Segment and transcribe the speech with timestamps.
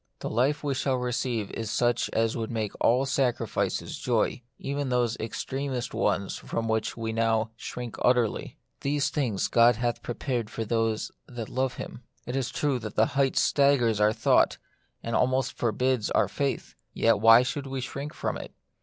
[0.17, 5.15] The life we shall receive is such as would make all sacrifices joy, even those
[5.17, 8.57] extremest ones from which now we shrink most utterly.
[8.79, 12.01] These things God hath prepared for them that love Him.
[12.25, 14.57] It is true the height staggers our thought,
[15.03, 16.73] and almost forbids our faith.
[16.95, 18.55] Yet why should we shrink from it